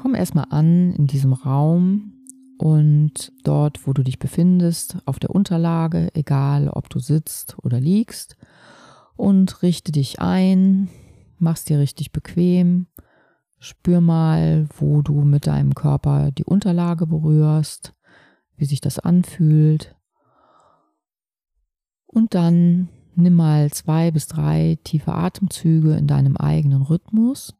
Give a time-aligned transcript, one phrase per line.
[0.00, 2.14] Komm erstmal an in diesem Raum
[2.56, 8.38] und dort, wo du dich befindest, auf der Unterlage, egal ob du sitzt oder liegst,
[9.16, 10.88] und richte dich ein,
[11.38, 12.86] mach's dir richtig bequem,
[13.58, 17.92] spür mal, wo du mit deinem Körper die Unterlage berührst,
[18.56, 19.96] wie sich das anfühlt.
[22.06, 27.59] Und dann nimm mal zwei bis drei tiefe Atemzüge in deinem eigenen Rhythmus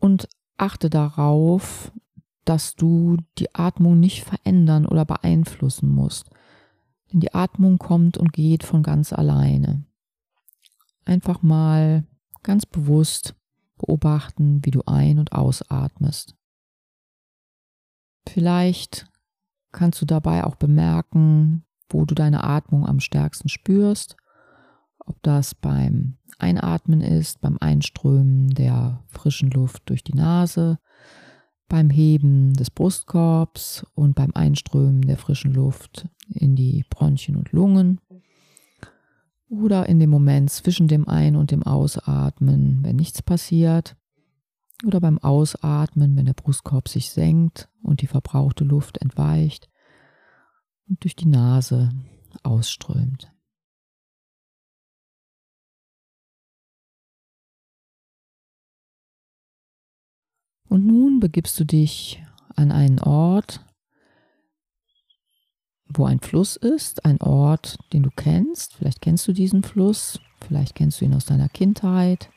[0.00, 1.92] und achte darauf,
[2.44, 6.30] dass du die Atmung nicht verändern oder beeinflussen musst.
[7.12, 9.84] Denn die Atmung kommt und geht von ganz alleine.
[11.04, 12.04] Einfach mal
[12.42, 13.34] ganz bewusst
[13.78, 16.34] beobachten, wie du ein- und ausatmest.
[18.26, 19.06] Vielleicht
[19.72, 24.16] kannst du dabei auch bemerken, wo du deine Atmung am stärksten spürst.
[25.08, 30.78] Ob das beim Einatmen ist, beim Einströmen der frischen Luft durch die Nase
[31.68, 38.00] beim Heben des Brustkorbs und beim Einströmen der frischen Luft in die Bronchien und Lungen
[39.48, 43.96] oder in dem Moment zwischen dem Ein- und dem Ausatmen, wenn nichts passiert
[44.84, 49.68] oder beim Ausatmen, wenn der Brustkorb sich senkt und die verbrauchte Luft entweicht
[50.88, 51.90] und durch die Nase
[52.42, 53.30] ausströmt.
[60.68, 62.22] Und nun begibst du dich
[62.54, 63.64] an einen Ort,
[65.88, 68.74] wo ein Fluss ist, ein Ort, den du kennst.
[68.74, 72.28] Vielleicht kennst du diesen Fluss, vielleicht kennst du ihn aus deiner Kindheit,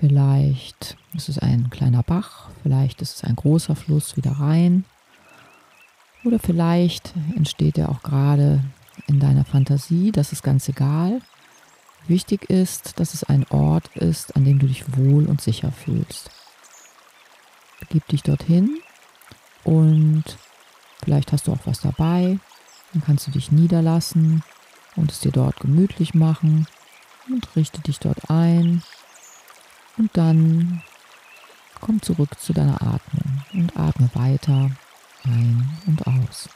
[0.00, 4.84] vielleicht ist es ein kleiner Bach, vielleicht ist es ein großer Fluss wieder rein.
[6.24, 8.64] Oder vielleicht entsteht er auch gerade
[9.06, 11.20] in deiner Fantasie, das ist ganz egal.
[12.08, 16.33] Wichtig ist, dass es ein Ort ist, an dem du dich wohl und sicher fühlst
[17.80, 18.80] begib dich dorthin
[19.64, 20.24] und
[21.02, 22.38] vielleicht hast du auch was dabei.
[22.92, 24.42] Dann kannst du dich niederlassen
[24.96, 26.66] und es dir dort gemütlich machen
[27.28, 28.82] und richte dich dort ein.
[29.96, 30.82] Und dann
[31.80, 34.70] komm zurück zu deiner Atmung und atme weiter
[35.24, 36.48] ein und aus.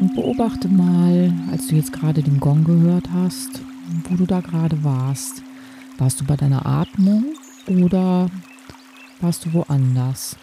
[0.00, 3.60] Und beobachte mal, als du jetzt gerade den Gong gehört hast,
[4.08, 5.42] wo du da gerade warst.
[5.98, 7.24] Warst du bei deiner Atmung
[7.68, 8.28] oder
[9.20, 10.36] warst du woanders?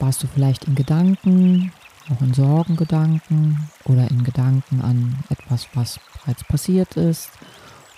[0.00, 1.72] Warst du vielleicht in Gedanken,
[2.10, 7.30] auch in Sorgengedanken oder in Gedanken an etwas, was bereits passiert ist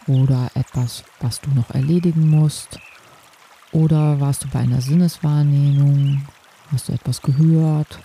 [0.06, 2.78] oder etwas, was du noch erledigen musst?
[3.72, 6.26] Oder warst du bei einer Sinneswahrnehmung?
[6.70, 8.00] Hast du etwas gehört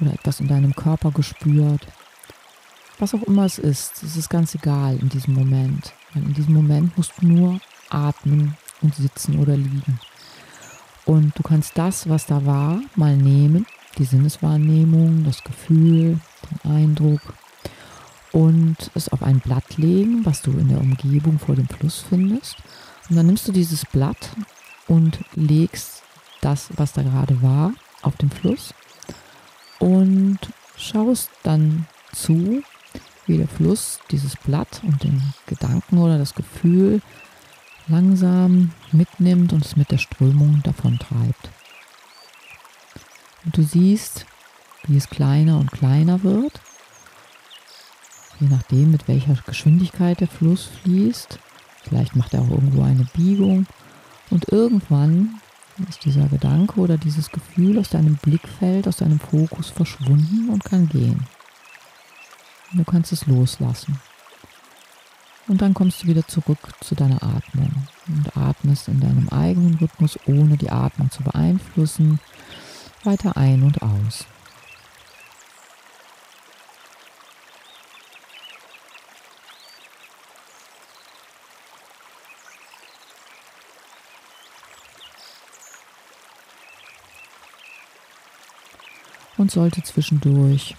[0.00, 1.86] oder etwas in deinem Körper gespürt.
[2.98, 5.92] Was auch immer es ist, es ist ganz egal in diesem Moment.
[6.14, 7.60] Weil in diesem Moment musst du nur
[7.90, 10.00] atmen und sitzen oder liegen.
[11.04, 13.66] Und du kannst das, was da war, mal nehmen,
[13.96, 16.20] die Sinneswahrnehmung, das Gefühl,
[16.64, 17.20] den Eindruck
[18.32, 22.56] und es auf ein Blatt legen, was du in der Umgebung vor dem Fluss findest.
[23.08, 24.30] Und dann nimmst du dieses Blatt
[24.86, 26.02] und legst
[26.40, 27.72] das, was da gerade war,
[28.02, 28.74] auf den Fluss
[29.78, 30.38] und
[30.76, 32.62] schaust dann zu,
[33.28, 37.00] wie der Fluss dieses Blatt und den Gedanken oder das Gefühl
[37.86, 41.50] langsam mitnimmt und es mit der Strömung davontreibt.
[43.44, 44.26] Und du siehst,
[44.86, 46.60] wie es kleiner und kleiner wird,
[48.40, 51.38] je nachdem, mit welcher Geschwindigkeit der Fluss fließt.
[51.82, 53.66] Vielleicht macht er auch irgendwo eine Biegung
[54.30, 55.40] und irgendwann
[55.88, 60.88] ist dieser Gedanke oder dieses Gefühl aus deinem Blickfeld, aus deinem Fokus verschwunden und kann
[60.88, 61.26] gehen.
[62.72, 63.98] Du kannst es loslassen.
[65.46, 67.70] Und dann kommst du wieder zurück zu deiner Atmung
[68.06, 72.20] und atmest in deinem eigenen Rhythmus, ohne die Atmung zu beeinflussen,
[73.04, 74.26] weiter ein und aus.
[89.38, 90.76] Und sollte zwischendurch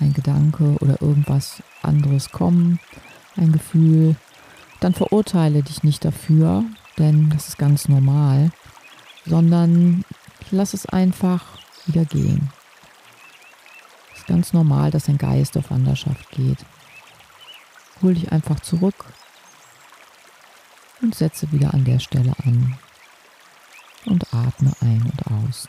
[0.00, 2.78] ein Gedanke oder irgendwas anderes kommen,
[3.36, 4.16] ein Gefühl,
[4.80, 6.64] dann verurteile dich nicht dafür,
[6.98, 8.50] denn das ist ganz normal,
[9.26, 10.04] sondern
[10.50, 11.44] lass es einfach
[11.86, 12.50] wieder gehen.
[14.12, 16.64] Es ist ganz normal, dass ein Geist auf Wanderschaft geht.
[18.00, 19.06] hol dich einfach zurück
[21.02, 22.78] und setze wieder an der Stelle an
[24.06, 25.68] und atme ein und aus.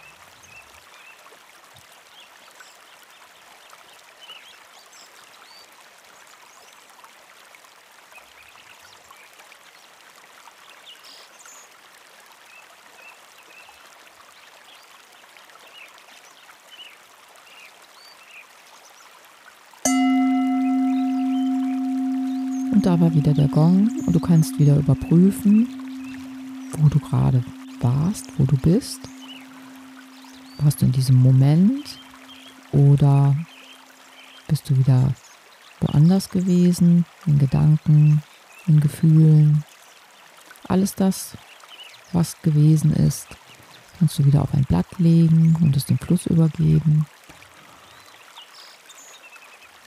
[22.79, 25.67] Und da war wieder der Gong und du kannst wieder überprüfen,
[26.77, 27.43] wo du gerade
[27.81, 29.01] warst, wo du bist.
[30.59, 31.99] Warst du in diesem Moment
[32.71, 33.35] oder
[34.47, 35.13] bist du wieder
[35.81, 38.23] woanders gewesen, in Gedanken,
[38.65, 39.65] in Gefühlen.
[40.69, 41.35] Alles das,
[42.13, 43.27] was gewesen ist,
[43.99, 47.05] kannst du wieder auf ein Blatt legen und es dem Fluss übergeben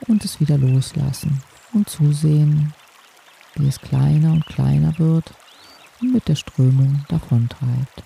[0.07, 1.41] und es wieder loslassen
[1.73, 2.71] und zusehen,
[3.55, 5.31] wie es kleiner und kleiner wird
[6.01, 8.03] und mit der Strömung davontreibt.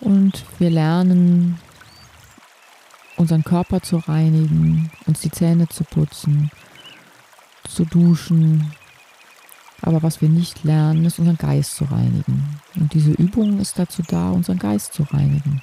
[0.00, 1.60] Und wir lernen,
[3.16, 6.50] unseren Körper zu reinigen, uns die Zähne zu putzen,
[7.68, 8.72] zu duschen.
[9.82, 12.60] Aber was wir nicht lernen, ist unseren Geist zu reinigen.
[12.76, 15.62] Und diese Übung ist dazu da, unseren Geist zu reinigen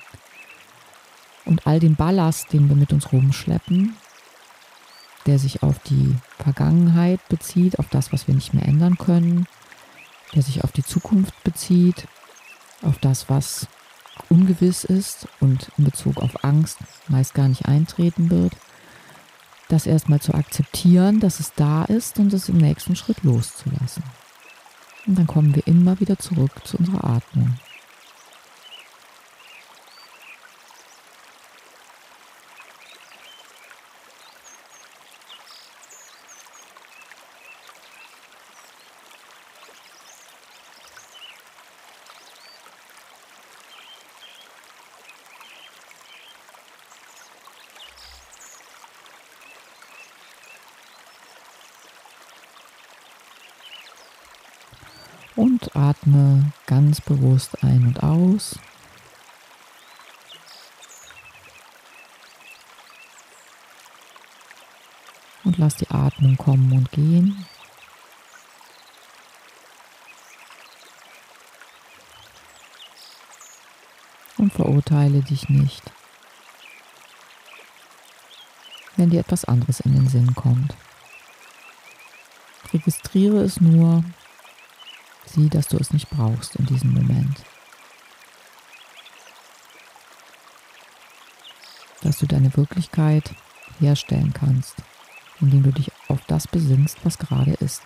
[1.47, 3.95] und all den Ballast, den wir mit uns rumschleppen,
[5.25, 9.47] der sich auf die Vergangenheit bezieht, auf das, was wir nicht mehr ändern können,
[10.33, 12.07] der sich auf die Zukunft bezieht,
[12.81, 13.67] auf das, was
[14.29, 18.53] ungewiss ist und in Bezug auf Angst meist gar nicht eintreten wird,
[19.67, 24.03] das erstmal zu akzeptieren, dass es da ist und es im nächsten Schritt loszulassen.
[25.05, 27.57] Und dann kommen wir immer wieder zurück zu unserer Atmung.
[55.37, 58.57] Und atme ganz bewusst ein und aus.
[65.43, 67.45] Und lass die Atmung kommen und gehen.
[74.37, 75.83] Und verurteile dich nicht,
[78.95, 80.75] wenn dir etwas anderes in den Sinn kommt.
[82.73, 84.03] Registriere es nur
[85.37, 87.43] Sieh, dass du es nicht brauchst in diesem Moment.
[92.01, 93.35] Dass du deine Wirklichkeit
[93.79, 94.73] herstellen kannst,
[95.39, 97.83] indem du dich auf das besinnst, was gerade ist.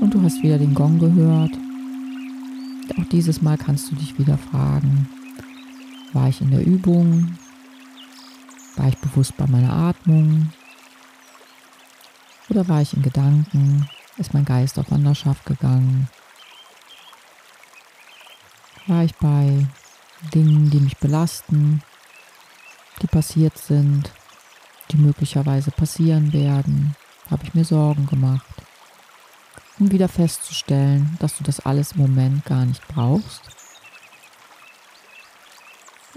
[0.00, 1.52] Und du hast wieder den Gong gehört.
[2.98, 5.08] Auch dieses Mal kannst du dich wieder fragen,
[6.12, 7.36] war ich in der Übung?
[8.76, 10.50] War ich bewusst bei meiner Atmung?
[12.48, 13.88] Oder war ich in Gedanken?
[14.16, 16.08] Ist mein Geist auf Wanderschaft gegangen?
[18.86, 19.66] War ich bei
[20.34, 21.82] Dingen, die mich belasten,
[23.02, 24.10] die passiert sind,
[24.90, 26.96] die möglicherweise passieren werden?
[27.30, 28.59] Habe ich mir Sorgen gemacht?
[29.80, 33.42] Um wieder festzustellen, dass du das alles im Moment gar nicht brauchst.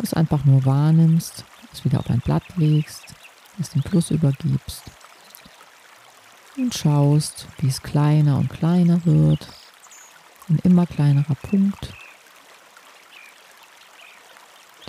[0.02, 3.16] Es einfach nur wahrnimmst, es wieder auf ein Blatt legst,
[3.60, 4.84] es dem Fluss übergibst
[6.58, 9.48] und schaust, wie es kleiner und kleiner wird,
[10.50, 11.94] ein immer kleinerer Punkt,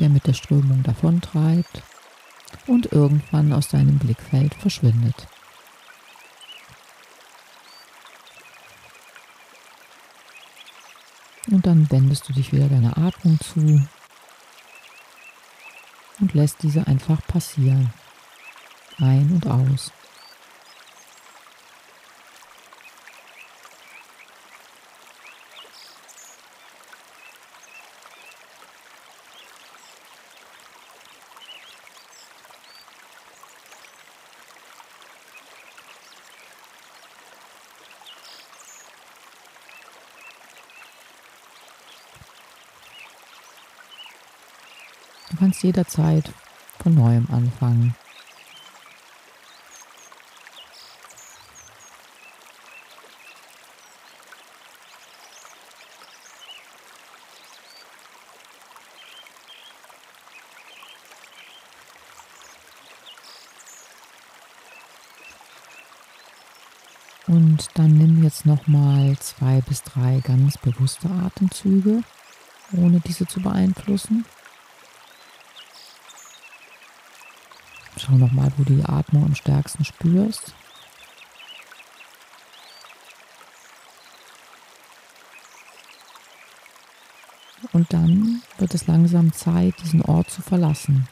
[0.00, 1.82] der mit der Strömung davontreibt
[2.66, 5.28] und irgendwann aus deinem Blickfeld verschwindet.
[11.50, 13.86] Und dann wendest du dich wieder deiner Atmung zu
[16.20, 17.92] und lässt diese einfach passieren.
[18.98, 19.92] Ein und aus.
[45.34, 46.32] Du kannst jederzeit
[46.80, 47.96] von neuem anfangen.
[67.26, 72.04] Und dann nimm jetzt nochmal zwei bis drei ganz bewusste Atemzüge,
[72.70, 74.24] ohne diese zu beeinflussen.
[78.04, 80.54] Schau nochmal, wo du die Atmung am stärksten spürst.
[87.72, 91.08] Und dann wird es langsam Zeit, diesen Ort zu verlassen.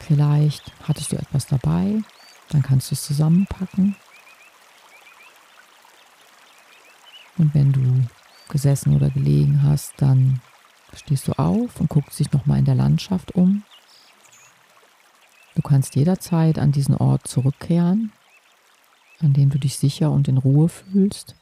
[0.00, 2.02] Vielleicht hattest du etwas dabei,
[2.48, 3.96] dann kannst du es zusammenpacken
[7.36, 8.06] Und wenn du
[8.48, 10.40] gesessen oder gelegen hast, dann
[10.94, 13.64] stehst du auf und guckst dich nochmal in der Landschaft um.
[15.64, 18.12] Du kannst jederzeit an diesen Ort zurückkehren,
[19.20, 21.36] an dem du dich sicher und in Ruhe fühlst.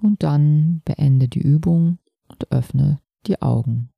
[0.00, 3.91] Und dann beende die Übung und öffne die Augen.